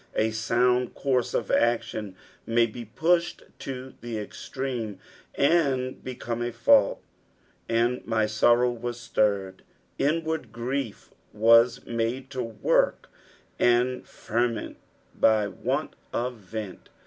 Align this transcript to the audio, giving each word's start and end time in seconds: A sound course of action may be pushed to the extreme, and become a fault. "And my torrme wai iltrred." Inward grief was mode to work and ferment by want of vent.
A 0.15 0.31
sound 0.31 0.95
course 0.95 1.35
of 1.35 1.51
action 1.51 2.15
may 2.47 2.65
be 2.65 2.85
pushed 2.85 3.43
to 3.59 3.93
the 4.01 4.17
extreme, 4.17 4.97
and 5.35 6.03
become 6.03 6.41
a 6.41 6.51
fault. 6.51 7.03
"And 7.69 8.03
my 8.07 8.25
torrme 8.25 8.79
wai 8.79 8.89
iltrred." 8.93 9.59
Inward 9.99 10.51
grief 10.51 11.11
was 11.33 11.85
mode 11.85 12.31
to 12.31 12.41
work 12.41 13.11
and 13.59 14.03
ferment 14.07 14.77
by 15.13 15.47
want 15.47 15.93
of 16.11 16.33
vent. 16.37 16.89